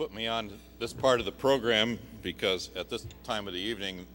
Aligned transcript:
put 0.00 0.14
me 0.14 0.26
on 0.26 0.50
this 0.78 0.94
part 0.94 1.20
of 1.20 1.26
the 1.26 1.32
program 1.32 1.98
because 2.22 2.70
at 2.74 2.88
this 2.88 3.06
time 3.22 3.46
of 3.46 3.52
the 3.52 3.60
evening, 3.60 4.06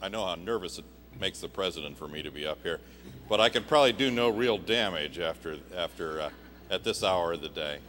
I 0.00 0.08
know 0.08 0.24
how 0.24 0.34
nervous 0.34 0.78
it 0.78 0.86
makes 1.20 1.40
the 1.40 1.48
president 1.48 1.98
for 1.98 2.08
me 2.08 2.22
to 2.22 2.30
be 2.30 2.46
up 2.46 2.62
here, 2.62 2.80
but 3.28 3.38
I 3.38 3.50
can 3.50 3.64
probably 3.64 3.92
do 3.92 4.10
no 4.10 4.30
real 4.30 4.56
damage 4.56 5.18
after, 5.18 5.58
after 5.76 6.22
uh, 6.22 6.30
at 6.70 6.84
this 6.84 7.04
hour 7.04 7.34
of 7.34 7.42
the 7.42 7.50
day. 7.50 7.80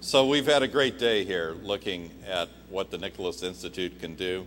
So 0.00 0.28
we've 0.28 0.46
had 0.46 0.62
a 0.62 0.68
great 0.68 0.96
day 0.96 1.24
here 1.24 1.56
looking 1.60 2.12
at 2.24 2.48
what 2.70 2.92
the 2.92 2.98
Nicholas 2.98 3.42
Institute 3.42 3.98
can 3.98 4.14
do, 4.14 4.46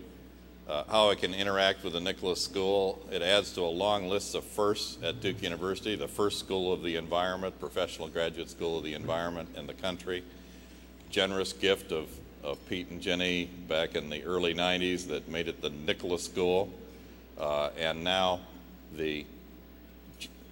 uh, 0.70 0.86
how 0.90 1.10
it 1.10 1.20
can 1.20 1.34
interact 1.34 1.84
with 1.84 1.92
the 1.92 2.00
Nicholas 2.00 2.42
School. 2.42 3.06
It 3.12 3.22
adds 3.22 3.52
to 3.56 3.62
a 3.64 3.74
long 3.74 4.08
list 4.08 4.34
of 4.34 4.46
firsts 4.46 4.98
at 5.04 5.20
Duke 5.20 5.44
University, 5.44 5.98
the 5.98 6.08
first 6.08 6.40
school 6.40 6.72
of 6.72 6.84
the 6.84 6.96
environment, 6.96 7.60
professional 7.60 8.08
graduate 8.08 8.50
school 8.50 8.78
of 8.78 8.86
the 8.86 8.94
environment 8.94 9.50
in 9.58 9.68
the 9.68 9.74
country. 9.74 10.24
Generous 11.12 11.52
gift 11.52 11.92
of, 11.92 12.10
of 12.42 12.58
Pete 12.70 12.90
and 12.90 13.02
Jenny 13.02 13.46
back 13.68 13.96
in 13.96 14.10
the 14.10 14.24
early 14.24 14.54
90s 14.54 15.08
that 15.08 15.28
made 15.28 15.50
it 15.50 15.62
the 15.62 15.70
Nicholas 15.70 16.24
School. 16.24 16.72
Uh, 17.38 17.70
and 17.78 18.04
now 18.04 18.40
the 18.96 19.26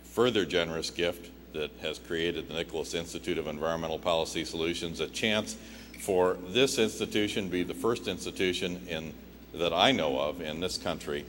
further 0.04 0.46
generous 0.46 0.90
gift 0.90 1.32
that 1.54 1.72
has 1.82 1.98
created 1.98 2.50
the 2.50 2.54
Nicholas 2.54 2.94
Institute 2.94 3.38
of 3.38 3.48
Environmental 3.48 3.98
Policy 3.98 4.44
Solutions, 4.44 5.00
a 5.00 5.08
chance 5.08 5.56
for 6.00 6.38
this 6.50 6.78
institution 6.78 7.46
to 7.46 7.50
be 7.50 7.64
the 7.64 7.74
first 7.74 8.08
institution 8.08 8.86
in, 8.88 9.14
that 9.54 9.74
I 9.74 9.92
know 9.94 10.20
of 10.20 10.42
in 10.42 10.60
this 10.60 10.78
country 10.78 11.26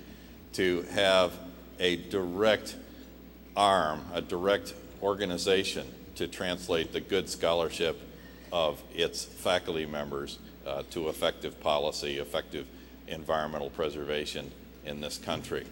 to 0.55 0.83
have 0.91 1.33
a 1.79 1.97
direct 1.97 2.77
arm, 3.57 4.05
a 4.13 4.21
direct 4.21 4.75
organization 5.03 5.87
to 6.17 6.27
translate 6.27 6.93
the 6.93 7.01
good 7.01 7.29
scholarship 7.29 8.01
of 8.53 8.83
its 8.95 9.25
faculty 9.25 9.87
members 9.87 10.39
uh, 10.67 10.83
to 10.91 11.09
effective 11.09 11.61
policy, 11.61 12.19
effective 12.19 12.67
environmental 13.09 13.71
preservation 13.71 14.51
in 14.85 15.01
this 15.01 15.19
country. 15.19 15.67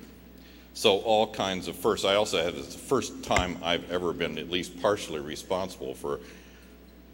So 0.75 0.99
all 0.99 1.27
kinds 1.27 1.67
of 1.67 1.77
firsts. 1.77 2.05
I 2.05 2.15
also 2.15 2.43
had 2.43 2.55
it's 2.55 2.75
the 2.75 2.79
first 2.79 3.25
time 3.25 3.59
I've 3.63 3.91
ever 3.91 4.13
been 4.13 4.39
at 4.39 4.51
least 4.51 4.81
partially 4.81 5.21
responsible 5.21 5.95
for 5.95 6.21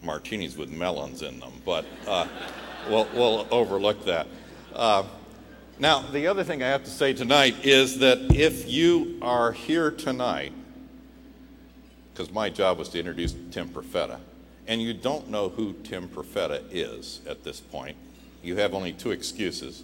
martinis 0.02 0.56
with 0.56 0.70
melons 0.70 1.22
in 1.22 1.40
them, 1.40 1.52
but 1.64 1.86
uh, 2.06 2.28
we'll, 2.90 3.08
we'll, 3.14 3.46
overlook 3.50 4.04
that. 4.04 4.26
Uh, 4.74 5.04
now, 5.78 6.00
the 6.00 6.26
other 6.26 6.44
thing 6.44 6.62
I 6.62 6.68
have 6.68 6.84
to 6.84 6.90
say 6.90 7.14
tonight 7.14 7.64
is 7.64 7.98
that 8.00 8.18
if 8.34 8.70
you 8.70 9.18
are 9.22 9.52
here 9.52 9.90
tonight, 9.90 10.52
because 12.12 12.30
my 12.30 12.50
job 12.50 12.78
was 12.78 12.90
to 12.90 12.98
introduce 12.98 13.34
Tim 13.50 13.70
Profeta, 13.70 14.18
and 14.66 14.80
you 14.80 14.94
don't 14.94 15.28
know 15.28 15.48
who 15.48 15.74
Tim 15.84 16.08
Profeta 16.08 16.62
is 16.70 17.20
at 17.28 17.44
this 17.44 17.60
point, 17.60 17.96
you 18.42 18.56
have 18.56 18.74
only 18.74 18.92
two 18.92 19.10
excuses. 19.10 19.82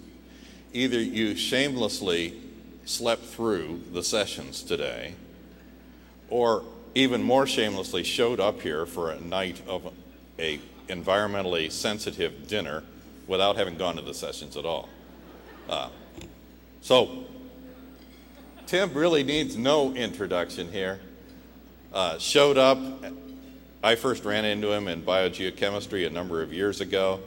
Either 0.73 1.00
you 1.00 1.34
shamelessly 1.34 2.41
slept 2.84 3.25
through 3.25 3.81
the 3.92 4.03
sessions 4.03 4.62
today, 4.62 5.14
or 6.28 6.64
even 6.95 7.23
more 7.23 7.47
shamelessly 7.47 8.05
showed 8.05 8.41
up 8.41 8.61
here 8.61 8.86
for 8.86 9.11
a 9.11 9.20
night 9.20 9.62
of 9.67 9.92
a 10.39 10.61
environmentally 10.89 11.70
sensitive 11.70 12.48
dinner 12.48 12.83
without 13.27 13.56
having 13.56 13.77
gone 13.77 13.97
to 13.97 14.03
the 14.03 14.14
sessions 14.14 14.56
at 14.56 14.64
all. 14.64 14.89
Uh, 15.69 15.89
so, 16.81 17.25
Tim 18.67 18.92
really 18.95 19.23
needs 19.23 19.56
no 19.56 19.95
introduction 19.95 20.70
here. 20.73 21.01
Uh, 21.92 22.19
showed 22.19 22.58
up. 22.58 22.78
I 23.83 23.95
first 23.95 24.27
ran 24.27 24.45
into 24.45 24.70
him 24.70 24.89
in 24.89 25.03
biogeochemistry 25.03 26.06
a 26.06 26.11
number 26.11 26.42
of 26.42 26.53
years 26.53 26.83
ago. 26.83 27.19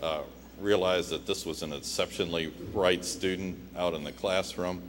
Uh, 0.00 0.20
realized 0.60 1.10
that 1.10 1.26
this 1.26 1.44
was 1.44 1.64
an 1.64 1.72
exceptionally 1.72 2.46
bright 2.72 3.04
student 3.04 3.58
out 3.76 3.92
in 3.92 4.04
the 4.04 4.12
classroom. 4.12 4.80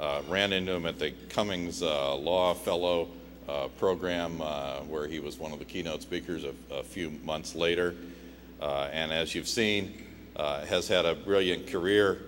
Uh, 0.00 0.22
ran 0.28 0.52
into 0.52 0.72
him 0.72 0.84
at 0.84 0.98
the 0.98 1.12
Cummings 1.28 1.80
uh, 1.80 2.16
Law 2.16 2.54
Fellow 2.54 3.08
uh, 3.48 3.68
program, 3.78 4.40
uh, 4.40 4.80
where 4.80 5.06
he 5.06 5.20
was 5.20 5.38
one 5.38 5.52
of 5.52 5.60
the 5.60 5.64
keynote 5.64 6.02
speakers 6.02 6.42
a, 6.42 6.52
a 6.74 6.82
few 6.82 7.10
months 7.22 7.54
later. 7.54 7.94
Uh, 8.60 8.88
and 8.92 9.12
as 9.12 9.32
you've 9.32 9.46
seen, 9.46 10.02
has 10.36 10.88
had 10.88 11.04
a 11.04 11.14
brilliant 11.14 11.68
career 11.68 12.18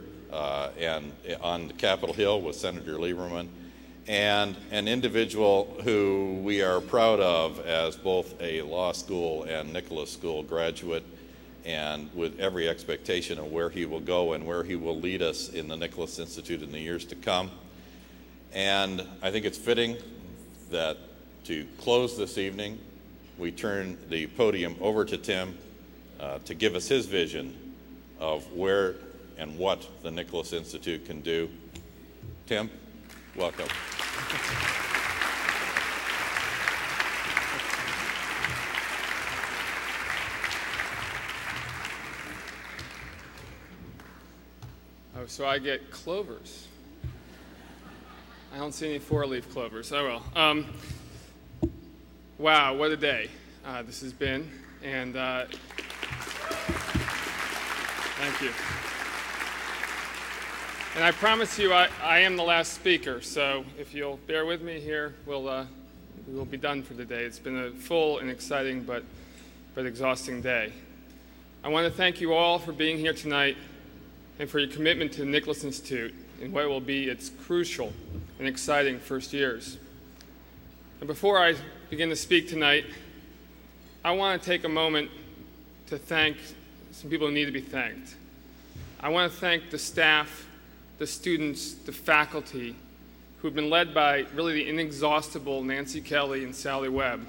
and 0.79 1.11
on 1.41 1.71
Capitol 1.73 2.15
Hill 2.15 2.43
with 2.43 2.55
Senator 2.55 2.95
Lieberman, 2.95 3.49
and 4.09 4.57
an 4.71 4.87
individual 4.87 5.77
who 5.83 6.41
we 6.43 6.63
are 6.63 6.81
proud 6.81 7.19
of 7.19 7.65
as 7.67 7.97
both 7.97 8.41
a 8.41 8.63
law 8.63 8.93
school 8.93 9.43
and 9.45 9.73
Nicholas 9.73 10.13
School 10.13 10.43
graduate 10.43 11.05
and 11.65 12.09
with 12.15 12.39
every 12.39 12.69
expectation 12.69 13.39
of 13.39 13.51
where 13.51 13.69
he 13.69 13.85
will 13.85 14.01
go 14.01 14.35
and 14.35 14.47
where 14.47 14.63
he 14.63 14.77
will 14.77 14.99
lead 15.01 15.21
us 15.21 15.49
in 15.49 15.67
the 15.67 15.77
Nicholas 15.77 16.21
Institute 16.21 16.63
in 16.63 16.71
the 16.71 16.79
years 16.79 17.05
to 17.05 17.17
come. 17.17 17.51
And 18.53 19.05
I 19.21 19.33
think 19.33 19.45
it's 19.45 19.59
fitting 19.59 19.97
that 20.71 20.97
to 21.45 21.67
close 21.79 22.17
this 22.17 22.39
evening, 22.39 22.79
we 23.37 23.51
turn 23.51 23.99
the 24.09 24.29
podium 24.29 24.77
over 24.81 25.05
to 25.05 25.17
Tim 25.17 25.59
uh, 26.21 26.39
to 26.45 26.55
give 26.55 26.77
us 26.77 26.87
his 26.87 27.07
vision 27.07 27.75
of 28.21 28.51
where 28.53 28.95
and 29.37 29.59
what 29.59 29.87
the 30.03 30.11
Nicholas 30.11 30.53
Institute 30.53 31.05
can 31.05 31.21
do. 31.21 31.51
Tim, 32.47 32.71
welcome. 33.35 33.69
So 45.37 45.45
I 45.45 45.59
get 45.59 45.91
clovers. 45.91 46.67
I 48.55 48.57
don't 48.57 48.73
see 48.73 48.89
any 48.89 48.99
four-leaf 48.99 49.53
clovers. 49.53 49.93
Oh 49.93 50.03
well. 50.05 50.23
Um, 50.35 50.67
wow, 52.39 52.75
what 52.75 52.91
a 52.91 52.97
day 52.97 53.29
uh, 53.67 53.83
this 53.83 54.01
has 54.01 54.15
been, 54.15 54.51
and 54.83 55.15
uh, 55.15 55.45
thank 58.19 58.41
you. 58.41 58.76
And 60.97 61.05
I 61.05 61.13
promise 61.13 61.59
you, 61.59 61.75
I, 61.75 61.89
I 62.03 62.21
am 62.21 62.37
the 62.37 62.43
last 62.43 62.73
speaker, 62.73 63.21
so 63.21 63.67
if 63.79 63.93
you'll 63.93 64.17
bear 64.27 64.47
with 64.47 64.63
me 64.63 64.81
here, 64.81 65.15
we'll, 65.27 65.47
uh, 65.47 65.67
we 66.27 66.35
will 66.35 66.47
be 66.47 66.57
done 66.57 66.83
for 66.83 66.95
the 66.95 67.05
day. 67.05 67.25
It's 67.25 67.39
been 67.39 67.59
a 67.59 67.71
full 67.71 68.19
and 68.21 68.31
exciting 68.31 68.83
but, 68.83 69.05
but 69.75 69.85
exhausting 69.85 70.41
day. 70.41 70.73
I 71.63 71.69
want 71.69 71.87
to 71.87 71.93
thank 71.93 72.23
you 72.23 72.33
all 72.33 72.59
for 72.59 72.73
being 72.73 72.97
here 72.97 73.13
tonight 73.13 73.59
and 74.39 74.49
for 74.49 74.59
your 74.59 74.71
commitment 74.71 75.13
to 75.13 75.21
the 75.21 75.27
Nicholas 75.27 75.65
Institute 75.65 76.15
in 76.41 76.51
what 76.51 76.67
will 76.67 76.81
be 76.81 77.11
its 77.11 77.29
crucial 77.29 77.93
and 78.39 78.49
exciting 78.49 78.99
first 78.99 79.35
years. 79.35 79.77
And 81.01 81.07
before 81.07 81.39
I 81.39 81.57
begin 81.91 82.09
to 82.09 82.17
speak 82.17 82.49
tonight, 82.49 82.87
I 84.03 84.13
want 84.13 84.41
to 84.41 84.49
take 84.49 84.65
a 84.65 84.71
moment 84.71 85.11
to 85.89 85.99
thank 85.99 86.39
some 86.93 87.11
people 87.11 87.27
who 87.27 87.35
need 87.35 87.45
to 87.45 87.53
be 87.53 87.61
thanked. 87.61 88.15
I 88.99 89.11
want 89.11 89.31
to 89.31 89.39
thank 89.39 89.69
the 89.69 89.79
staff, 89.79 90.46
the 90.99 91.07
students, 91.07 91.75
the 91.75 91.93
faculty, 91.93 92.75
who've 93.39 93.55
been 93.55 93.71
led 93.71 93.93
by 93.93 94.27
really 94.35 94.55
the 94.55 94.69
inexhaustible 94.69 95.63
Nancy 95.63 96.01
Kelly 96.01 96.45
and 96.45 96.55
Sally 96.55 96.89
Webb. 96.89 97.27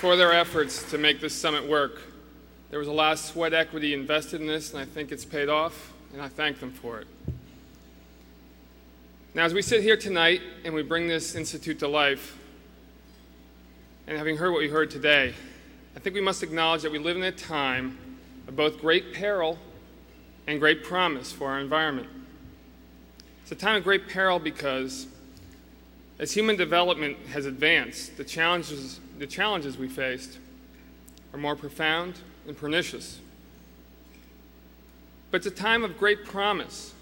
for 0.00 0.16
their 0.16 0.32
efforts 0.32 0.90
to 0.90 0.96
make 0.96 1.20
this 1.20 1.34
summit 1.34 1.68
work. 1.68 2.00
There 2.70 2.78
was 2.78 2.88
a 2.88 2.92
lot 2.92 3.12
of 3.12 3.18
sweat 3.18 3.52
equity 3.52 3.92
invested 3.92 4.40
in 4.40 4.46
this, 4.46 4.72
and 4.72 4.80
I 4.80 4.86
think 4.86 5.12
it's 5.12 5.26
paid 5.26 5.50
off, 5.50 5.92
and 6.14 6.22
I 6.22 6.28
thank 6.28 6.58
them 6.58 6.72
for 6.72 7.00
it. 7.00 7.06
Now, 9.34 9.44
as 9.44 9.52
we 9.52 9.60
sit 9.60 9.82
here 9.82 9.98
tonight 9.98 10.40
and 10.64 10.72
we 10.72 10.82
bring 10.82 11.06
this 11.06 11.34
institute 11.34 11.80
to 11.80 11.88
life, 11.88 12.34
and 14.06 14.16
having 14.16 14.38
heard 14.38 14.52
what 14.52 14.60
we 14.60 14.68
heard 14.68 14.90
today, 14.90 15.34
I 16.00 16.02
think 16.02 16.14
we 16.14 16.22
must 16.22 16.42
acknowledge 16.42 16.80
that 16.80 16.92
we 16.92 16.98
live 16.98 17.18
in 17.18 17.22
a 17.24 17.30
time 17.30 17.98
of 18.48 18.56
both 18.56 18.80
great 18.80 19.12
peril 19.12 19.58
and 20.46 20.58
great 20.58 20.82
promise 20.82 21.30
for 21.30 21.50
our 21.50 21.60
environment. 21.60 22.08
It's 23.42 23.52
a 23.52 23.54
time 23.54 23.76
of 23.76 23.84
great 23.84 24.08
peril 24.08 24.38
because 24.38 25.06
as 26.18 26.32
human 26.32 26.56
development 26.56 27.18
has 27.34 27.44
advanced, 27.44 28.16
the 28.16 28.24
challenges 28.24 28.98
the 29.18 29.26
challenges 29.26 29.76
we 29.76 29.88
faced 29.88 30.38
are 31.34 31.38
more 31.38 31.54
profound 31.54 32.14
and 32.46 32.56
pernicious. 32.56 33.18
But 35.30 35.44
it's 35.44 35.46
a 35.48 35.62
time 35.62 35.84
of 35.84 35.98
great 35.98 36.24
promise 36.24 36.94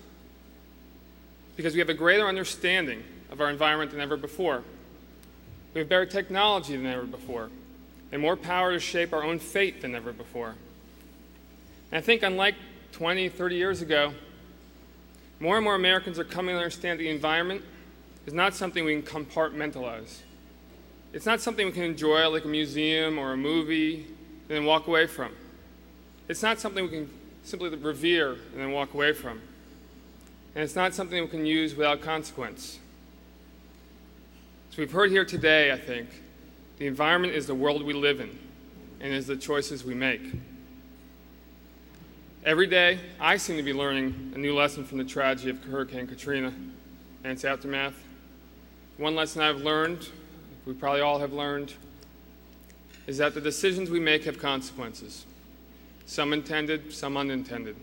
because 1.55 1.73
we 1.73 1.79
have 1.79 1.89
a 1.89 1.95
greater 1.95 2.27
understanding 2.27 3.05
of 3.31 3.41
our 3.41 3.49
environment 3.49 3.93
than 3.93 4.00
ever 4.00 4.17
before. 4.17 4.65
We 5.73 5.79
have 5.79 5.89
better 5.89 6.06
technology 6.06 6.75
than 6.75 6.87
ever 6.87 7.05
before, 7.05 7.50
and 8.12 8.22
more 8.22 8.37
power 8.37 8.72
to 8.72 8.81
shape 8.81 9.12
our 9.12 9.22
own 9.22 9.38
fate 9.38 9.82
than 9.82 9.94
ever 9.94 10.12
before. 10.12 10.55
And 11.90 11.99
I 11.99 12.00
think, 12.00 12.22
unlike 12.22 12.55
20, 12.93 13.28
30 13.28 13.56
years 13.56 13.82
ago, 13.82 14.12
more 15.40 15.56
and 15.56 15.64
more 15.64 15.75
Americans 15.75 16.19
are 16.19 16.25
coming 16.25 16.55
to 16.55 16.58
understand 16.58 16.99
the 16.99 17.08
environment 17.08 17.62
is 18.26 18.34
not 18.34 18.55
something 18.55 18.84
we 18.84 19.00
can 19.00 19.25
compartmentalize. 19.25 20.19
It's 21.12 21.26
not 21.26 21.40
something 21.40 21.66
we 21.66 21.72
can 21.72 21.84
enjoy 21.84 22.28
like 22.28 22.44
a 22.44 22.49
museum 22.49 23.19
or 23.19 23.32
a 23.32 23.37
movie 23.37 24.05
and 24.05 24.49
then 24.49 24.64
walk 24.64 24.87
away 24.87 25.06
from. 25.06 25.32
It's 26.28 26.43
not 26.43 26.58
something 26.58 26.84
we 26.84 26.90
can 26.90 27.11
simply 27.44 27.70
revere 27.70 28.32
and 28.32 28.61
then 28.61 28.72
walk 28.72 28.93
away 28.93 29.12
from. 29.12 29.40
And 30.54 30.64
it's 30.64 30.76
not 30.76 30.94
something 30.94 31.22
we 31.22 31.28
can 31.28 31.46
use 31.46 31.75
without 31.75 32.02
consequence. 32.02 32.78
So 34.70 34.78
we've 34.78 34.93
heard 34.93 35.11
here 35.11 35.25
today, 35.25 35.72
I 35.72 35.78
think, 35.78 36.08
the 36.78 36.86
environment 36.86 37.34
is 37.34 37.46
the 37.46 37.54
world 37.54 37.82
we 37.82 37.92
live 37.92 38.20
in 38.20 38.38
and 39.00 39.12
is 39.12 39.26
the 39.26 39.36
choices 39.36 39.84
we 39.84 39.94
make. 39.94 40.22
Every 42.44 42.66
day, 42.66 42.98
I 43.20 43.36
seem 43.36 43.56
to 43.56 43.62
be 43.62 43.72
learning 43.72 44.32
a 44.34 44.38
new 44.38 44.54
lesson 44.54 44.84
from 44.84 44.98
the 44.98 45.04
tragedy 45.04 45.50
of 45.50 45.62
Hurricane 45.64 46.06
Katrina 46.06 46.52
and 47.25 47.32
its 47.32 47.44
aftermath. 47.44 47.94
One 48.96 49.14
lesson 49.14 49.42
I've 49.42 49.60
learned, 49.60 50.08
we 50.64 50.72
probably 50.72 51.00
all 51.00 51.19
have 51.19 51.32
learned, 51.32 51.75
is 53.06 53.19
that 53.19 53.34
the 53.34 53.40
decisions 53.40 53.90
we 53.90 54.00
make 54.00 54.25
have 54.25 54.38
consequences, 54.38 55.26
some 56.06 56.32
intended, 56.32 56.92
some 56.92 57.16
unintended. 57.16 57.76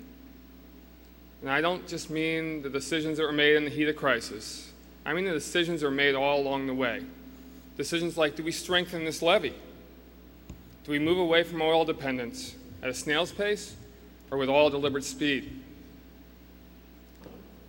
And 1.41 1.49
I 1.49 1.61
don't 1.61 1.85
just 1.87 2.09
mean 2.09 2.61
the 2.61 2.69
decisions 2.69 3.17
that 3.17 3.23
were 3.23 3.31
made 3.31 3.55
in 3.55 3.65
the 3.65 3.69
heat 3.69 3.87
of 3.87 3.95
crisis. 3.95 4.71
I 5.05 5.13
mean 5.13 5.25
the 5.25 5.33
decisions 5.33 5.81
that 5.81 5.87
were 5.87 5.91
made 5.91 6.15
all 6.15 6.39
along 6.39 6.67
the 6.67 6.73
way. 6.73 7.03
Decisions 7.77 8.17
like 8.17 8.35
do 8.35 8.43
we 8.43 8.51
strengthen 8.51 9.03
this 9.03 9.21
levee? 9.21 9.53
Do 10.83 10.91
we 10.91 10.99
move 10.99 11.17
away 11.17 11.43
from 11.43 11.61
oil 11.61 11.83
dependence 11.83 12.55
at 12.81 12.89
a 12.89 12.93
snail's 12.93 13.31
pace 13.31 13.75
or 14.31 14.37
with 14.37 14.49
all 14.49 14.69
deliberate 14.69 15.03
speed? 15.03 15.61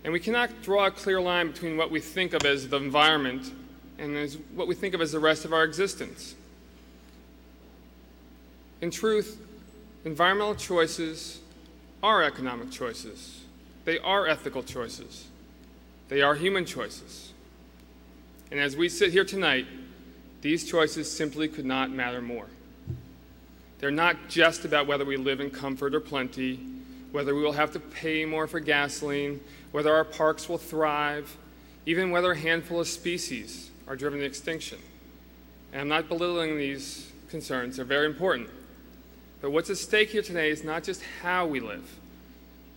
And 0.03 0.13
we 0.13 0.19
cannot 0.19 0.61
draw 0.61 0.85
a 0.85 0.91
clear 0.91 1.19
line 1.19 1.51
between 1.51 1.75
what 1.75 1.91
we 1.91 1.99
think 1.99 2.33
of 2.33 2.45
as 2.45 2.69
the 2.69 2.77
environment 2.77 3.51
and 3.97 4.15
as 4.15 4.37
what 4.55 4.67
we 4.67 4.75
think 4.75 4.93
of 4.93 5.01
as 5.01 5.11
the 5.11 5.19
rest 5.19 5.43
of 5.43 5.51
our 5.51 5.63
existence. 5.63 6.35
In 8.81 8.91
truth, 8.91 9.41
environmental 10.05 10.55
choices 10.55 11.39
are 12.03 12.23
economic 12.23 12.71
choices. 12.71 13.41
They 13.85 13.97
are 13.99 14.27
ethical 14.27 14.63
choices. 14.63 15.27
They 16.09 16.21
are 16.21 16.35
human 16.35 16.65
choices. 16.65 17.33
And 18.51 18.59
as 18.59 18.77
we 18.77 18.87
sit 18.87 19.11
here 19.11 19.25
tonight, 19.25 19.65
these 20.41 20.69
choices 20.69 21.11
simply 21.11 21.47
could 21.47 21.65
not 21.65 21.91
matter 21.91 22.21
more. 22.21 22.47
They're 23.79 23.91
not 23.91 24.29
just 24.29 24.65
about 24.65 24.87
whether 24.87 25.05
we 25.05 25.17
live 25.17 25.39
in 25.39 25.51
comfort 25.51 25.93
or 25.93 25.99
plenty, 25.99 26.59
whether 27.11 27.35
we 27.35 27.41
will 27.41 27.53
have 27.53 27.71
to 27.73 27.79
pay 27.79 28.25
more 28.25 28.47
for 28.47 28.59
gasoline, 28.59 29.39
whether 29.71 29.93
our 29.93 30.03
parks 30.03 30.49
will 30.49 30.57
thrive, 30.57 31.37
even 31.85 32.11
whether 32.11 32.31
a 32.31 32.37
handful 32.37 32.79
of 32.79 32.87
species 32.87 33.69
are 33.87 33.95
driven 33.95 34.19
to 34.19 34.25
extinction. 34.25 34.79
And 35.71 35.81
I'm 35.81 35.87
not 35.87 36.09
belittling 36.09 36.57
these 36.57 37.11
concerns, 37.29 37.77
they're 37.77 37.85
very 37.85 38.05
important. 38.05 38.49
But 39.41 39.51
what's 39.51 39.69
at 39.69 39.77
stake 39.77 40.09
here 40.09 40.21
today 40.21 40.49
is 40.49 40.63
not 40.63 40.83
just 40.83 41.03
how 41.21 41.45
we 41.45 41.59
live. 41.59 41.99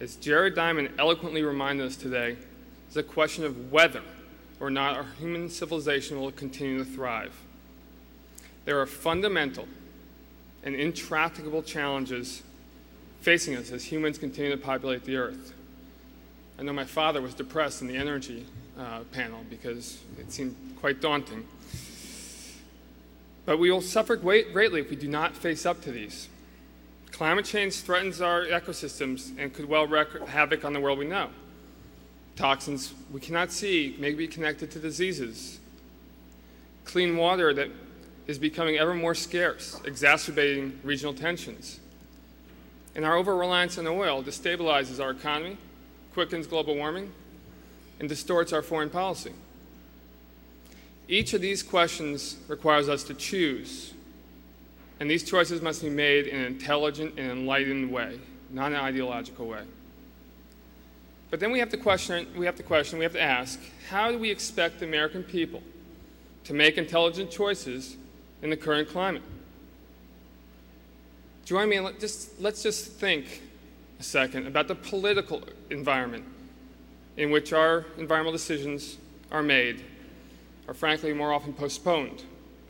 As 0.01 0.17
Jared 0.17 0.55
Diamond 0.55 0.91
eloquently 0.99 1.43
reminded 1.43 1.87
us 1.87 1.97
today, 1.97 2.37
it's 2.87 2.97
a 2.97 3.03
question 3.03 3.45
of 3.45 3.73
whether 3.73 4.03
or 4.59 4.71
not 4.71 4.97
our 4.97 5.07
human 5.19 5.49
civilization 5.49 6.21
will 6.21 6.33
continue 6.33 6.79
to 6.79 6.85
thrive. 6.85 7.33
There 8.71 8.79
are 8.79 8.87
fundamental 8.87 9.67
and 10.63 10.77
intractable 10.77 11.61
challenges 11.61 12.45
facing 13.21 13.57
us 13.57 13.73
as 13.73 13.85
humans 13.85 14.17
continue 14.17 14.53
to 14.53 14.57
populate 14.57 15.03
the 15.03 15.17
earth. 15.17 15.55
I 16.57 16.63
know 16.63 16.73
my 16.73 16.85
father 16.85 17.21
was 17.21 17.35
depressed 17.35 17.83
in 17.83 17.89
the 17.89 17.97
energy 17.97 18.47
uh, 18.79 19.01
panel 19.11 19.41
because 19.51 19.99
it 20.21 20.31
seemed 20.31 20.55
quite 20.79 21.01
daunting. 21.01 21.49
But 23.45 23.59
we 23.59 23.73
will 23.73 23.81
suffer 23.81 24.15
greatly 24.15 24.81
if 24.81 24.89
we 24.89 24.95
do 24.95 25.09
not 25.09 25.35
face 25.35 25.67
up 25.67 25.81
to 25.81 25.91
these. 25.91 26.29
Climate 27.11 27.47
change 27.47 27.75
threatens 27.81 28.21
our 28.21 28.45
ecosystems 28.45 29.37
and 29.37 29.53
could 29.53 29.69
well 29.69 29.89
wreak 29.89 30.29
havoc 30.29 30.65
on 30.65 30.75
the 30.75 30.81
world 30.81 31.01
we 31.01 31.07
know. 31.07 31.31
Toxins 32.37 32.95
we 33.13 33.19
cannot 33.19 33.51
see 33.51 33.97
may 33.99 34.13
be 34.13 34.29
connected 34.29 34.71
to 34.71 34.79
diseases. 34.79 35.59
Clean 36.85 37.17
water 37.17 37.53
that 37.53 37.71
is 38.27 38.39
becoming 38.39 38.77
ever 38.77 38.95
more 38.95 39.15
scarce, 39.15 39.81
exacerbating 39.85 40.79
regional 40.85 41.15
tensions. 41.15 41.81
And 42.95 43.05
our 43.05 43.17
over 43.17 43.37
reliance 43.37 43.79
on 43.79 43.87
oil 43.87 44.23
destabilizes 44.23 45.03
our 45.03 45.11
economy, 45.11 45.57
quickens 46.13 46.47
global 46.47 46.77
warming, 46.77 47.13
and 47.99 48.09
distorts 48.09 48.53
our 48.53 48.63
foreign 48.63 48.91
policy. 48.91 49.33
Each 51.09 51.35
of 51.35 51.41
these 51.41 51.63
questions 51.63 52.37
requires 52.49 52.89
us 52.89 53.03
to 53.05 53.15
choose, 53.15 53.95
and 55.01 55.11
these 55.11 55.25
choices 55.25 55.61
must 55.61 55.83
be 55.83 55.91
made 55.91 56.27
in 56.27 56.39
an 56.41 56.47
intelligent 56.47 57.19
and 57.19 57.31
enlightened 57.31 57.91
way, 57.91 58.21
not 58.51 58.73
an 58.73 58.79
ideological 58.79 59.47
way. 59.47 59.63
But 61.31 61.41
then 61.41 61.53
we 61.53 61.59
have 61.61 61.71
to 61.71 61.77
question, 61.77 62.27
we 62.37 62.47
have 62.47 62.57
to 62.57 62.63
question, 62.63 62.99
we 62.99 63.05
have 63.05 63.13
to 63.13 63.23
ask, 63.23 63.61
how 63.89 64.11
do 64.11 64.19
we 64.19 64.31
expect 64.31 64.81
the 64.81 64.87
American 64.87 65.23
people 65.23 65.63
to 66.45 66.55
make 66.55 66.77
intelligent 66.77 67.31
choices 67.31 67.97
in 68.43 68.51
the 68.51 68.57
current 68.57 68.89
climate. 68.89 69.23
Join 71.45 71.69
me 71.69 71.77
and 71.77 71.87
let 71.87 72.01
just, 72.01 72.41
let's 72.41 72.63
just 72.63 72.93
think 72.93 73.43
a 73.99 74.03
second 74.03 74.47
about 74.47 74.69
the 74.69 74.75
political 74.75 75.43
environment 75.69 76.25
in 77.17 77.31
which 77.31 77.53
our 77.53 77.85
environmental 77.99 78.33
decisions 78.33 78.99
are 79.31 79.43
made, 79.43 79.83
or 80.69 80.75
frankly, 80.75 81.13
more 81.13 81.33
often 81.33 81.53
postponed 81.53 82.23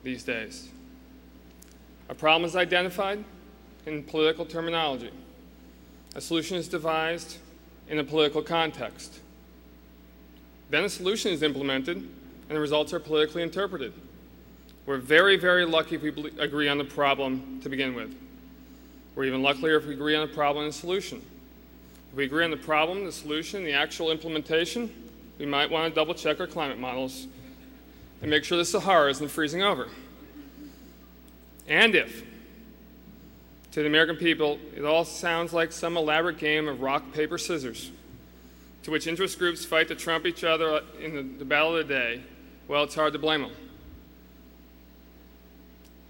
these 0.02 0.24
days. 0.24 0.68
A 2.08 2.14
problem 2.14 2.48
is 2.48 2.56
identified 2.56 3.22
in 3.86 4.02
political 4.02 4.44
terminology. 4.44 5.10
A 6.14 6.20
solution 6.20 6.56
is 6.56 6.66
devised 6.66 7.38
in 7.88 7.98
a 7.98 8.04
political 8.04 8.42
context. 8.42 9.20
Then 10.70 10.84
a 10.84 10.88
solution 10.88 11.32
is 11.32 11.42
implemented, 11.42 11.96
and 11.96 12.56
the 12.56 12.60
results 12.60 12.92
are 12.92 13.00
politically 13.00 13.42
interpreted. 13.42 13.92
We're 14.86 14.98
very, 14.98 15.36
very 15.36 15.64
lucky 15.64 15.96
if 15.96 16.02
we 16.02 16.08
agree 16.38 16.68
on 16.68 16.78
the 16.78 16.84
problem 16.84 17.60
to 17.62 17.68
begin 17.68 17.94
with. 17.94 18.14
We're 19.14 19.24
even 19.24 19.42
luckier 19.42 19.76
if 19.76 19.86
we 19.86 19.94
agree 19.94 20.16
on 20.16 20.26
the 20.26 20.34
problem 20.34 20.64
and 20.64 20.72
the 20.72 20.76
solution. 20.76 21.22
If 22.10 22.16
we 22.16 22.24
agree 22.24 22.44
on 22.44 22.50
the 22.50 22.56
problem, 22.56 23.04
the 23.04 23.12
solution, 23.12 23.64
the 23.64 23.72
actual 23.72 24.10
implementation, 24.10 24.92
we 25.38 25.46
might 25.46 25.70
want 25.70 25.88
to 25.88 25.94
double 25.94 26.14
check 26.14 26.40
our 26.40 26.46
climate 26.46 26.78
models 26.78 27.26
and 28.20 28.30
make 28.30 28.44
sure 28.44 28.58
the 28.58 28.64
Sahara 28.64 29.10
isn't 29.10 29.28
freezing 29.28 29.62
over. 29.62 29.88
And 31.68 31.94
if, 31.94 32.24
to 33.72 33.80
the 33.80 33.86
American 33.86 34.16
people, 34.16 34.58
it 34.76 34.84
all 34.84 35.04
sounds 35.04 35.52
like 35.52 35.72
some 35.72 35.96
elaborate 35.96 36.38
game 36.38 36.66
of 36.66 36.80
rock, 36.80 37.12
paper, 37.12 37.38
scissors, 37.38 37.90
to 38.82 38.90
which 38.90 39.06
interest 39.06 39.38
groups 39.38 39.64
fight 39.64 39.88
to 39.88 39.94
trump 39.94 40.26
each 40.26 40.42
other 40.42 40.82
in 41.00 41.14
the, 41.14 41.22
the 41.22 41.44
battle 41.44 41.76
of 41.76 41.86
the 41.86 41.94
day, 41.94 42.22
well, 42.66 42.82
it's 42.84 42.94
hard 42.94 43.12
to 43.12 43.18
blame 43.18 43.42
them. 43.42 43.52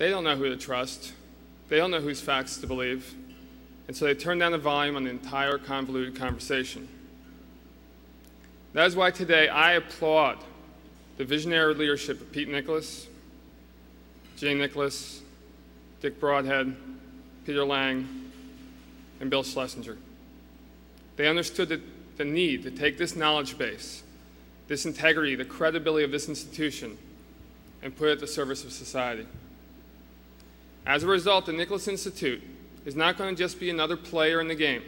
They 0.00 0.09
don't 0.09 0.25
know 0.25 0.35
who 0.35 0.49
to 0.49 0.57
trust. 0.57 1.12
They 1.69 1.76
don't 1.76 1.90
know 1.90 2.00
whose 2.00 2.23
facts 2.23 2.57
to 2.57 2.66
believe. 2.66 3.14
And 3.87 3.95
so 3.95 4.07
they 4.07 4.14
turn 4.14 4.38
down 4.38 4.52
the 4.52 4.57
volume 4.57 4.97
on 4.97 5.04
the 5.04 5.11
entire 5.11 5.59
convoluted 5.59 6.16
conversation. 6.16 6.88
That 8.73 8.87
is 8.87 8.97
why 8.97 9.11
today 9.11 9.49
I 9.49 9.73
applaud 9.73 10.38
the 11.19 11.26
visionary 11.26 11.75
leadership 11.75 12.19
of 12.19 12.33
Pete 12.33 12.49
Nicholas, 12.49 13.09
Jay 14.38 14.54
Nicholas, 14.54 15.21
Dick 16.00 16.19
Brodhead, 16.19 16.75
Peter 17.45 17.62
Lang, 17.62 18.33
and 19.21 19.28
Bill 19.28 19.42
Schlesinger. 19.42 19.99
They 21.16 21.28
understood 21.28 21.69
the, 21.69 21.83
the 22.16 22.25
need 22.25 22.62
to 22.62 22.71
take 22.71 22.97
this 22.97 23.16
knowledge 23.16 23.59
base, 23.59 24.02
this 24.66 24.87
integrity, 24.87 25.35
the 25.35 25.45
credibility 25.45 26.07
of 26.07 26.11
this 26.11 26.26
institution, 26.26 26.97
and 27.83 27.95
put 27.95 28.09
it 28.09 28.12
at 28.12 28.21
the 28.21 28.26
service 28.26 28.64
of 28.64 28.73
society. 28.73 29.26
As 30.90 31.04
a 31.04 31.06
result, 31.06 31.47
the 31.47 31.52
Nicholas 31.52 31.87
Institute 31.87 32.42
is 32.85 32.97
not 32.97 33.16
going 33.16 33.32
to 33.32 33.40
just 33.40 33.61
be 33.61 33.70
another 33.70 33.97
player 33.97 34.40
in 34.40 34.49
the 34.49 34.56
game. 34.56 34.82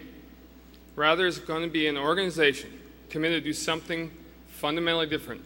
Rather, 0.96 1.28
it's 1.28 1.38
going 1.38 1.62
to 1.62 1.70
be 1.70 1.86
an 1.86 1.96
organization 1.96 2.76
committed 3.08 3.44
to 3.44 3.50
do 3.50 3.52
something 3.52 4.10
fundamentally 4.48 5.06
different, 5.06 5.44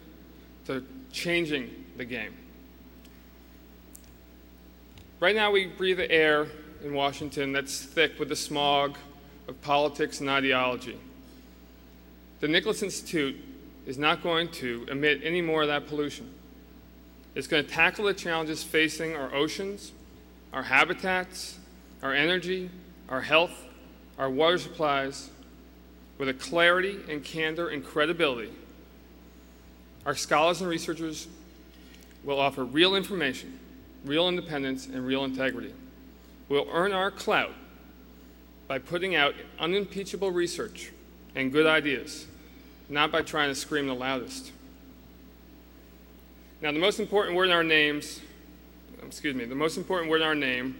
to 0.65 0.83
changing 1.13 1.85
the 1.99 2.07
game. 2.07 2.35
Right 5.21 5.37
now, 5.37 5.51
we 5.51 5.67
breathe 5.67 5.99
the 5.99 6.11
air 6.11 6.47
in 6.83 6.95
Washington 6.95 7.53
that's 7.53 7.83
thick 7.83 8.19
with 8.19 8.31
the 8.31 8.37
smog 8.37 8.97
of 9.49 9.61
politics 9.61 10.21
and 10.21 10.31
ideology. 10.31 10.99
The 12.41 12.49
Nicholas 12.49 12.83
Institute 12.83 13.37
is 13.87 13.99
not 13.99 14.23
going 14.23 14.49
to 14.53 14.87
emit 14.91 15.21
any 15.23 15.43
more 15.43 15.61
of 15.61 15.69
that 15.69 15.87
pollution. 15.87 16.33
It's 17.35 17.47
going 17.47 17.63
to 17.63 17.71
tackle 17.71 18.07
the 18.07 18.15
challenges 18.15 18.65
facing 18.65 19.15
our 19.15 19.35
oceans, 19.35 19.93
our 20.53 20.62
habitats, 20.62 21.59
our 22.03 22.15
energy, 22.15 22.71
our 23.09 23.21
health, 23.21 23.53
our 24.19 24.31
water 24.31 24.59
supplies 24.59 25.31
with 26.19 26.29
a 26.29 26.35
clarity 26.35 26.99
and 27.09 27.23
candor 27.23 27.69
and 27.69 27.85
credibility 27.85 28.53
Our 30.07 30.15
scholars 30.15 30.61
and 30.61 30.71
researchers 30.71 31.26
will 32.25 32.38
offer 32.38 32.65
real 32.65 32.95
information, 32.95 33.59
real 34.05 34.29
independence, 34.29 34.87
and 34.87 35.05
real 35.05 35.25
integrity. 35.25 35.75
We'll 36.49 36.69
earn 36.71 36.93
our 36.93 37.11
clout 37.11 37.53
by 38.69 38.79
putting 38.79 39.17
out 39.17 39.35
unimpeachable 39.59 40.31
research 40.31 40.93
and 41.35 41.53
good 41.53 41.67
ideas, 41.67 42.26
not 42.88 43.11
by 43.11 43.23
trying 43.23 43.49
to 43.49 43.55
scream 43.57 43.88
the 43.88 43.95
loudest. 43.95 44.53
Now, 46.62 46.71
the 46.71 46.79
most 46.79 47.00
important 47.00 47.37
word 47.37 47.47
in 47.47 47.53
our 47.53 47.65
names, 47.65 48.21
excuse 49.07 49.35
me, 49.35 49.45
the 49.45 49.55
most 49.55 49.77
important 49.77 50.11
word 50.11 50.21
in 50.21 50.27
our 50.27 50.35
name, 50.35 50.75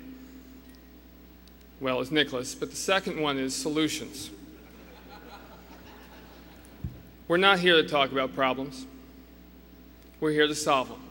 well, 1.81 2.01
is 2.01 2.11
Nicholas, 2.11 2.55
but 2.55 2.71
the 2.71 2.77
second 2.77 3.21
one 3.21 3.39
is 3.39 3.55
solutions. 3.55 4.31
We're 7.29 7.37
not 7.37 7.59
here 7.59 7.75
to 7.75 7.89
talk 7.89 8.13
about 8.13 8.35
problems. 8.35 8.87
We're 10.21 10.31
here 10.33 10.47
to 10.47 10.55
solve 10.55 10.89
them. 10.89 11.03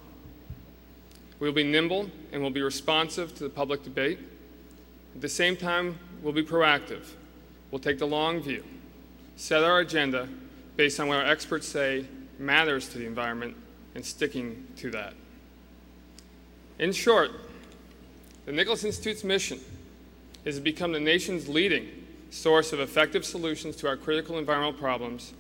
We'll 1.39 1.51
be 1.51 1.63
nimble 1.63 2.10
and 2.31 2.41
we'll 2.41 2.51
be 2.51 2.62
responsive 2.62 3.36
to 3.36 3.43
the 3.43 3.50
public 3.50 3.84
debate. 3.84 4.19
At 5.13 5.22
the 5.22 5.29
same 5.29 5.55
time, 5.55 6.00
we'll 6.22 6.34
be 6.34 6.43
proactive. 6.43 7.05
We'll 7.72 7.79
take 7.79 8.00
the 8.00 8.07
long 8.07 8.41
view, 8.41 8.63
set 9.36 9.63
our 9.63 9.79
agenda 9.79 10.27
based 10.75 11.00
on 11.00 11.07
what 11.07 11.17
our 11.17 11.25
experts 11.25 11.67
say 11.67 12.05
matters 12.39 12.89
to 12.89 12.98
the 12.98 13.05
environment, 13.05 13.55
and 13.95 14.05
sticking 14.05 14.67
to 14.77 14.91
that. 14.91 15.13
In 16.77 16.91
short, 16.91 17.32
the 18.46 18.51
Nicholas 18.51 18.84
Institute's 18.84 19.24
mission 19.24 19.60
is 20.44 20.55
to 20.55 20.62
become 20.62 20.91
the 20.91 21.00
nation's 21.00 21.48
leading 21.48 21.88
source 22.29 22.74
of 22.74 22.79
effective 22.79 23.25
solutions 23.25 23.75
to 23.77 23.88
our 23.88 23.96
critical 23.96 24.38
environmental 24.38 24.77
problems 24.77 25.34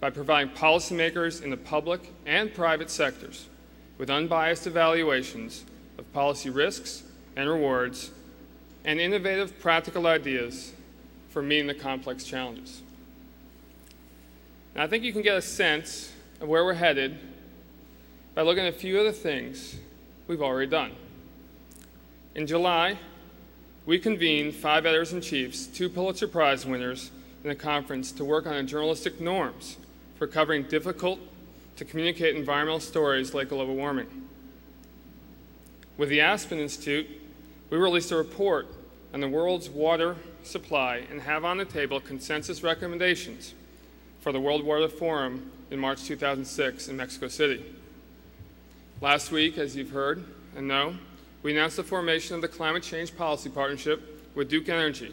by 0.00 0.10
providing 0.10 0.52
policymakers 0.54 1.42
in 1.42 1.50
the 1.50 1.56
public 1.56 2.00
and 2.26 2.52
private 2.52 2.90
sectors 2.90 3.48
with 3.96 4.10
unbiased 4.10 4.66
evaluations 4.66 5.64
of 5.98 6.12
policy 6.12 6.50
risks 6.50 7.04
and 7.36 7.48
rewards 7.48 8.10
and 8.84 8.98
innovative 8.98 9.58
practical 9.60 10.08
ideas 10.08 10.72
for 11.30 11.40
meeting 11.40 11.68
the 11.68 11.74
complex 11.74 12.24
challenges. 12.24 12.82
Now, 14.74 14.82
I 14.82 14.86
think 14.88 15.04
you 15.04 15.12
can 15.12 15.22
get 15.22 15.36
a 15.36 15.42
sense 15.42 16.12
of 16.40 16.48
where 16.48 16.64
we're 16.64 16.74
headed 16.74 17.16
by 18.34 18.42
looking 18.42 18.64
at 18.64 18.74
a 18.74 18.76
few 18.76 18.98
of 18.98 19.04
the 19.04 19.12
things 19.12 19.76
we've 20.32 20.40
already 20.40 20.70
done. 20.70 20.92
In 22.34 22.46
July, 22.46 22.96
we 23.84 23.98
convened 23.98 24.54
five 24.54 24.86
editors 24.86 25.12
in 25.12 25.20
chiefs, 25.20 25.66
two 25.66 25.90
Pulitzer 25.90 26.26
Prize 26.26 26.64
winners, 26.64 27.10
in 27.44 27.50
a 27.50 27.54
conference 27.54 28.12
to 28.12 28.24
work 28.24 28.46
on 28.46 28.66
journalistic 28.66 29.20
norms 29.20 29.76
for 30.16 30.26
covering 30.26 30.62
difficult 30.62 31.20
to 31.76 31.84
communicate 31.84 32.34
environmental 32.34 32.80
stories 32.80 33.34
like 33.34 33.50
global 33.50 33.74
warming. 33.74 34.08
With 35.98 36.08
the 36.08 36.22
Aspen 36.22 36.58
Institute, 36.58 37.06
we 37.68 37.76
released 37.76 38.10
a 38.10 38.16
report 38.16 38.68
on 39.12 39.20
the 39.20 39.28
world's 39.28 39.68
water 39.68 40.16
supply 40.44 41.02
and 41.10 41.20
have 41.20 41.44
on 41.44 41.58
the 41.58 41.66
table 41.66 42.00
consensus 42.00 42.62
recommendations 42.62 43.52
for 44.20 44.32
the 44.32 44.40
World 44.40 44.64
Water 44.64 44.88
Forum 44.88 45.50
in 45.70 45.78
March 45.78 46.04
2006 46.04 46.88
in 46.88 46.96
Mexico 46.96 47.28
City. 47.28 47.62
Last 49.02 49.32
week, 49.32 49.58
as 49.58 49.74
you've 49.74 49.90
heard 49.90 50.22
and 50.54 50.68
know, 50.68 50.94
we 51.42 51.50
announced 51.50 51.74
the 51.74 51.82
formation 51.82 52.36
of 52.36 52.40
the 52.40 52.46
Climate 52.46 52.84
Change 52.84 53.16
Policy 53.16 53.50
Partnership 53.50 54.30
with 54.36 54.48
Duke 54.48 54.68
Energy, 54.68 55.12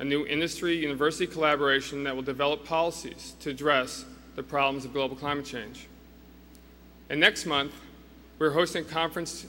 a 0.00 0.04
new 0.04 0.26
industry 0.26 0.76
university 0.78 1.28
collaboration 1.28 2.02
that 2.02 2.16
will 2.16 2.24
develop 2.24 2.64
policies 2.64 3.34
to 3.38 3.50
address 3.50 4.04
the 4.34 4.42
problems 4.42 4.84
of 4.84 4.92
global 4.92 5.14
climate 5.14 5.44
change. 5.44 5.86
And 7.08 7.20
next 7.20 7.46
month, 7.46 7.72
we're 8.40 8.50
hosting 8.50 8.84
a 8.84 8.88
conference 8.88 9.46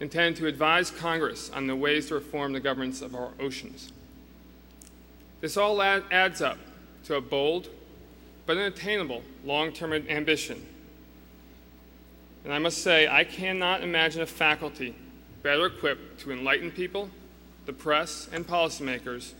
intended 0.00 0.34
to 0.40 0.48
advise 0.48 0.90
Congress 0.90 1.50
on 1.50 1.68
the 1.68 1.76
ways 1.76 2.08
to 2.08 2.14
reform 2.14 2.54
the 2.54 2.58
governance 2.58 3.02
of 3.02 3.14
our 3.14 3.30
oceans. 3.38 3.92
This 5.40 5.56
all 5.56 5.80
adds 5.80 6.42
up 6.42 6.58
to 7.04 7.14
a 7.14 7.20
bold 7.20 7.68
but 8.46 8.56
attainable 8.56 9.22
long 9.44 9.70
term 9.70 9.92
ambition. 9.92 10.73
And 12.44 12.52
I 12.52 12.58
must 12.58 12.78
say, 12.82 13.08
I 13.08 13.24
cannot 13.24 13.82
imagine 13.82 14.20
a 14.20 14.26
faculty 14.26 14.94
better 15.42 15.66
equipped 15.66 16.20
to 16.20 16.32
enlighten 16.32 16.70
people, 16.70 17.10
the 17.66 17.72
press, 17.72 18.28
and 18.32 18.46
policymakers 18.46 19.32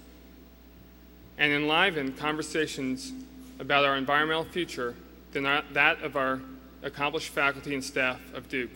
and 1.37 1.53
enliven 1.53 2.13
conversations 2.13 3.13
about 3.59 3.85
our 3.85 3.97
environmental 3.97 4.45
future 4.45 4.95
than 5.33 5.45
that 5.45 6.03
of 6.03 6.17
our 6.17 6.41
accomplished 6.83 7.29
faculty 7.29 7.75
and 7.75 7.83
staff 7.83 8.21
of 8.35 8.49
Duke. 8.49 8.71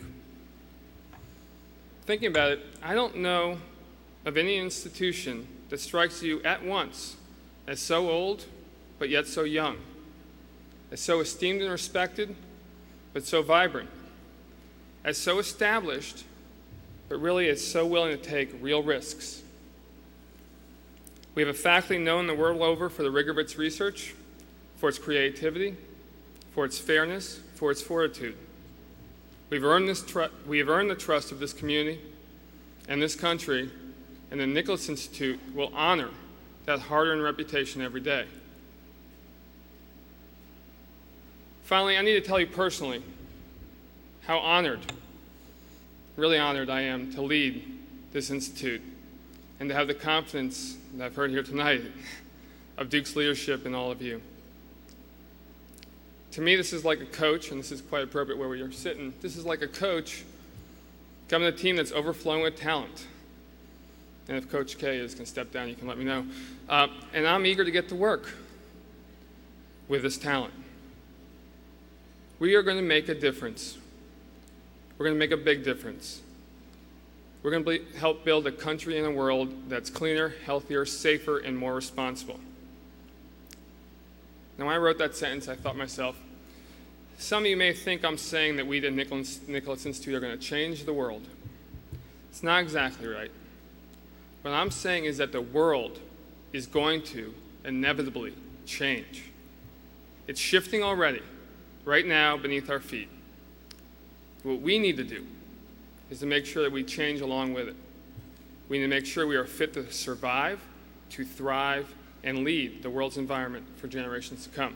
Thinking 2.05 2.27
about 2.27 2.51
it, 2.51 2.65
I 2.81 2.95
don't 2.95 3.17
know 3.17 3.57
of 4.25 4.37
any 4.37 4.57
institution 4.57 5.47
that 5.69 5.79
strikes 5.79 6.21
you 6.21 6.41
at 6.43 6.63
once 6.63 7.15
as 7.67 7.79
so 7.79 8.09
old 8.09 8.45
but 8.97 9.09
yet 9.09 9.27
so 9.27 9.43
young, 9.43 9.77
as 10.91 10.99
so 10.99 11.19
esteemed 11.19 11.61
and 11.61 11.71
respected 11.71 12.35
but 13.13 13.25
so 13.25 13.41
vibrant, 13.41 13.89
as 15.03 15.17
so 15.17 15.39
established 15.39 16.23
but 17.07 17.19
really 17.19 17.49
as 17.49 17.65
so 17.65 17.85
willing 17.85 18.15
to 18.15 18.23
take 18.23 18.51
real 18.61 18.83
risks 18.83 19.41
we 21.39 21.45
have 21.45 21.55
a 21.55 21.57
faculty 21.57 21.97
known 21.97 22.27
the 22.27 22.33
world 22.33 22.61
over 22.61 22.89
for 22.89 23.03
the 23.03 23.09
rigor 23.09 23.31
of 23.31 23.37
its 23.37 23.57
research, 23.57 24.13
for 24.75 24.89
its 24.89 24.99
creativity, 24.99 25.73
for 26.53 26.65
its 26.65 26.77
fairness, 26.77 27.39
for 27.55 27.71
its 27.71 27.81
fortitude. 27.81 28.35
We've 29.49 29.63
earned 29.63 29.87
this 29.87 30.03
tr- 30.03 30.33
we 30.45 30.57
have 30.57 30.67
earned 30.67 30.89
the 30.89 30.95
trust 30.95 31.31
of 31.31 31.39
this 31.39 31.53
community 31.53 32.01
and 32.89 33.01
this 33.01 33.15
country, 33.15 33.71
and 34.31 34.39
the 34.39 34.47
Nicholas 34.47 34.89
Institute 34.89 35.39
will 35.55 35.71
honor 35.73 36.09
that 36.65 36.79
hard 36.79 37.07
earned 37.07 37.23
reputation 37.23 37.81
every 37.81 38.01
day. 38.01 38.25
Finally, 41.63 41.97
I 41.97 42.01
need 42.01 42.13
to 42.13 42.21
tell 42.21 42.39
you 42.39 42.47
personally 42.47 43.01
how 44.29 44.37
honored, 44.37 44.79
really 46.15 46.37
honored 46.37 46.69
I 46.69 46.81
am 46.81 47.11
to 47.13 47.21
lead 47.23 47.79
this 48.13 48.29
institute 48.29 48.79
and 49.59 49.67
to 49.69 49.73
have 49.73 49.87
the 49.87 49.95
confidence 49.95 50.77
that 50.95 51.05
I've 51.05 51.15
heard 51.15 51.31
here 51.31 51.41
tonight 51.41 51.81
of 52.77 52.91
Duke's 52.91 53.15
leadership 53.15 53.65
and 53.65 53.75
all 53.75 53.89
of 53.89 54.03
you. 54.03 54.21
To 56.33 56.41
me, 56.41 56.55
this 56.55 56.73
is 56.73 56.85
like 56.85 57.01
a 57.01 57.07
coach, 57.07 57.49
and 57.49 57.59
this 57.59 57.71
is 57.71 57.81
quite 57.81 58.03
appropriate 58.03 58.37
where 58.37 58.47
we 58.47 58.61
are 58.61 58.71
sitting. 58.71 59.15
This 59.19 59.35
is 59.35 59.45
like 59.45 59.63
a 59.63 59.67
coach 59.67 60.23
coming 61.27 61.51
to 61.51 61.57
a 61.57 61.59
team 61.59 61.75
that's 61.75 61.91
overflowing 61.91 62.43
with 62.43 62.55
talent. 62.55 63.07
And 64.27 64.37
if 64.37 64.47
Coach 64.51 64.77
K 64.77 64.97
is 64.97 65.15
going 65.15 65.25
to 65.25 65.31
step 65.31 65.51
down, 65.51 65.69
you 65.69 65.75
can 65.75 65.87
let 65.87 65.97
me 65.97 66.05
know. 66.05 66.23
Uh, 66.69 66.87
and 67.15 67.25
I'm 67.25 67.47
eager 67.47 67.65
to 67.65 67.71
get 67.71 67.89
to 67.89 67.95
work 67.95 68.31
with 69.87 70.03
this 70.03 70.19
talent. 70.19 70.53
We 72.37 72.53
are 72.53 72.61
going 72.61 72.77
to 72.77 72.83
make 72.83 73.09
a 73.09 73.15
difference. 73.15 73.79
We're 74.99 75.05
going 75.05 75.15
to 75.15 75.19
make 75.19 75.31
a 75.31 75.37
big 75.41 75.63
difference. 75.63 76.19
We're 77.41 77.51
going 77.51 77.63
to 77.63 77.97
help 77.97 78.25
build 78.25 78.45
a 78.47 78.51
country 78.51 78.97
and 78.97 79.07
a 79.07 79.11
world 79.11 79.69
that's 79.69 79.89
cleaner, 79.89 80.33
healthier, 80.45 80.85
safer, 80.85 81.37
and 81.37 81.57
more 81.57 81.73
responsible. 81.73 82.37
Now, 84.57 84.65
when 84.65 84.75
I 84.75 84.77
wrote 84.77 84.97
that 84.97 85.15
sentence, 85.15 85.47
I 85.47 85.55
thought 85.55 85.77
myself, 85.77 86.17
some 87.17 87.43
of 87.43 87.49
you 87.49 87.55
may 87.55 87.71
think 87.71 88.03
I'm 88.03 88.17
saying 88.17 88.57
that 88.57 88.67
we 88.67 88.85
at 88.85 88.91
Nicholas, 88.91 89.39
Nicholas 89.47 89.85
Institute 89.85 90.15
are 90.15 90.19
going 90.19 90.37
to 90.37 90.43
change 90.43 90.83
the 90.83 90.93
world. 90.93 91.25
It's 92.29 92.43
not 92.43 92.61
exactly 92.61 93.07
right. 93.07 93.31
What 94.41 94.51
I'm 94.51 94.69
saying 94.69 95.05
is 95.05 95.17
that 95.17 95.31
the 95.31 95.41
world 95.41 95.97
is 96.51 96.67
going 96.67 97.03
to 97.03 97.33
inevitably 97.63 98.33
change. 98.65 99.23
It's 100.27 100.41
shifting 100.41 100.83
already, 100.83 101.21
right 101.85 102.05
now, 102.05 102.35
beneath 102.35 102.69
our 102.69 102.81
feet. 102.81 103.07
What 104.43 104.61
we 104.61 104.79
need 104.79 104.97
to 104.97 105.03
do 105.03 105.25
is 106.09 106.19
to 106.19 106.25
make 106.25 106.45
sure 106.45 106.63
that 106.63 106.71
we 106.71 106.83
change 106.83 107.21
along 107.21 107.53
with 107.53 107.67
it. 107.67 107.75
We 108.67 108.77
need 108.77 108.85
to 108.85 108.89
make 108.89 109.05
sure 109.05 109.27
we 109.27 109.35
are 109.35 109.45
fit 109.45 109.73
to 109.73 109.91
survive, 109.91 110.61
to 111.11 111.25
thrive, 111.25 111.93
and 112.23 112.43
lead 112.43 112.83
the 112.83 112.89
world's 112.89 113.17
environment 113.17 113.65
for 113.77 113.87
generations 113.87 114.43
to 114.45 114.49
come. 114.49 114.75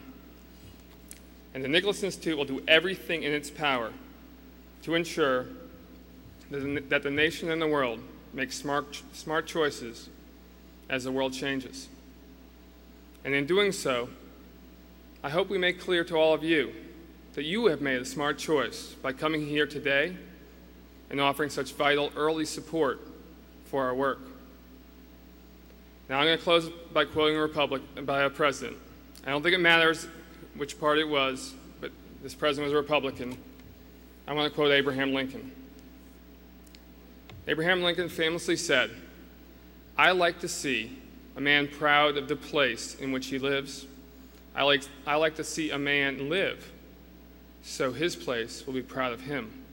And 1.54 1.64
the 1.64 1.68
Nicholas 1.68 2.04
Institute 2.04 2.38
will 2.38 2.46
do 2.46 2.64
everything 2.68 3.24
in 3.24 3.32
its 3.32 3.50
power 3.50 3.92
to 4.84 4.96
ensure 4.96 5.46
that 6.50 7.04
the 7.04 7.12
nation 7.12 7.50
and 7.52 7.62
the 7.62 7.68
world 7.68 8.00
make 8.34 8.52
smart, 8.52 9.02
smart 9.14 9.46
choices 9.46 10.10
as 10.90 11.04
the 11.04 11.12
world 11.12 11.34
changes. 11.34 11.88
And 13.24 13.34
in 13.34 13.46
doing 13.46 13.72
so, 13.72 14.10
I 15.24 15.30
hope 15.30 15.50
we 15.50 15.58
make 15.58 15.80
clear 15.80 16.04
to 16.06 16.16
all 16.16 16.34
of 16.34 16.44
you 16.44 16.74
that 17.34 17.44
you 17.44 17.68
have 17.68 17.82
made 17.82 18.02
a 18.02 18.06
smart 18.06 18.38
choice 18.38 18.96
by 19.02 19.12
coming 19.12 19.46
here 19.46 19.66
today 19.66 20.16
and 21.10 21.20
offering 21.20 21.50
such 21.50 21.74
vital 21.74 22.12
early 22.16 22.46
support 22.46 23.02
for 23.66 23.84
our 23.84 23.96
work. 23.96 24.20
Now, 26.10 26.20
I'm 26.20 26.26
going 26.26 26.38
to 26.38 26.44
close 26.44 26.70
by 26.92 27.06
quoting 27.06 27.38
a 27.38 27.42
Republic 27.42 27.82
by 28.06 28.24
a 28.24 28.30
president. 28.30 28.78
I 29.26 29.30
don't 29.30 29.42
think 29.42 29.56
it 29.56 29.60
matters 29.60 30.08
which 30.56 30.80
party 30.80 31.02
it 31.02 31.08
was, 31.08 31.54
but 31.82 31.92
this 32.22 32.36
president 32.36 32.66
was 32.66 32.74
a 32.74 32.82
Republican, 32.82 33.38
I 34.28 34.34
want 34.34 34.52
to 34.52 34.56
quote 34.56 34.72
Abraham 34.72 35.14
Lincoln. 35.14 35.52
Abraham 37.48 37.82
Lincoln 37.82 38.10
famously 38.10 38.56
said, 38.56 38.92
I 39.98 40.12
like 40.12 40.40
to 40.40 40.48
see 40.48 40.98
a 41.36 41.42
man 41.42 41.68
proud 41.68 42.18
of 42.18 42.28
the 42.28 42.36
place 42.36 42.96
in 42.96 43.12
which 43.12 43.28
he 43.28 43.40
lives. 43.40 43.86
I 44.56 44.64
like, 44.64 44.84
I 45.06 45.16
like 45.16 45.36
to 45.36 45.44
see 45.44 45.72
a 45.72 45.78
man 45.78 46.30
live, 46.30 46.72
so 47.64 47.94
his 47.94 48.16
place 48.16 48.66
will 48.68 48.74
be 48.74 48.82
proud 48.82 49.14
of 49.14 49.22
him. 49.22 49.64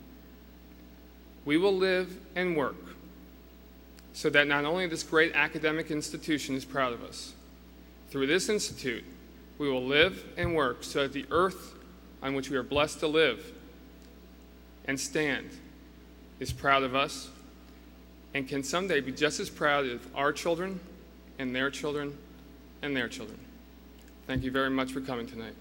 We 1.45 1.57
will 1.57 1.77
live 1.77 2.17
and 2.37 2.57
work 2.57 2.77
so 4.13 4.31
that 4.31 4.47
not 4.47 4.65
only 4.65 4.87
this 4.87 5.03
great 5.03 5.35
academic 5.35 5.91
institution 5.91 6.55
is 6.55 6.65
proud 6.65 6.93
of 6.93 7.03
us, 7.03 7.35
through 8.11 8.27
this 8.27 8.49
institute, 8.49 9.05
we 9.59 9.69
will 9.69 9.85
live 9.85 10.25
and 10.37 10.55
work 10.55 10.85
so 10.85 11.03
that 11.03 11.13
the 11.13 11.27
earth 11.31 11.75
on 12.23 12.35
which 12.35 12.49
we 12.49 12.57
are 12.57 12.63
blessed 12.63 13.01
to 13.01 13.07
live 13.07 13.53
and 14.85 14.99
stand 14.99 15.51
is 16.39 16.53
proud 16.53 16.83
of 16.83 16.95
us 16.95 17.29
and 18.35 18.49
can 18.49 18.63
someday 18.63 19.01
be 19.01 19.13
just 19.13 19.41
as 19.41 19.51
proud 19.51 19.87
of 19.87 20.07
our 20.15 20.33
children 20.33 20.81
and 21.39 21.55
their 21.55 21.71
children 21.71 22.17
and 22.83 22.97
their 22.97 23.09
children. 23.09 23.39
Thank 24.27 24.45
you 24.45 24.51
very 24.51 24.71
much 24.71 24.93
for 24.93 25.01
coming 25.01 25.27
tonight. 25.27 25.55